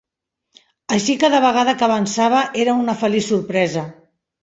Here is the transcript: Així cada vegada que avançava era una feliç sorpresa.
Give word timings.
Així 0.95 1.15
cada 1.25 1.43
vegada 1.45 1.77
que 1.83 1.87
avançava 1.89 2.43
era 2.65 2.79
una 2.83 2.99
feliç 3.07 3.33
sorpresa. 3.33 3.89